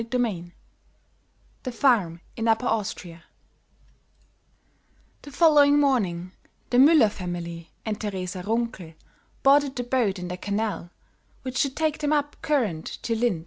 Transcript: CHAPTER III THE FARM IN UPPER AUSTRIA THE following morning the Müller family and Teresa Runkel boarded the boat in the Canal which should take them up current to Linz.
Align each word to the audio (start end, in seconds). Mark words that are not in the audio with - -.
CHAPTER 0.01 0.25
III 0.25 0.51
THE 1.61 1.71
FARM 1.71 2.21
IN 2.35 2.47
UPPER 2.47 2.65
AUSTRIA 2.65 3.23
THE 5.21 5.29
following 5.31 5.77
morning 5.79 6.31
the 6.71 6.79
Müller 6.79 7.07
family 7.11 7.69
and 7.85 8.01
Teresa 8.01 8.41
Runkel 8.41 8.95
boarded 9.43 9.75
the 9.75 9.83
boat 9.83 10.17
in 10.17 10.27
the 10.29 10.37
Canal 10.37 10.89
which 11.43 11.59
should 11.59 11.75
take 11.75 11.99
them 11.99 12.11
up 12.13 12.35
current 12.41 12.87
to 13.03 13.13
Linz. 13.15 13.39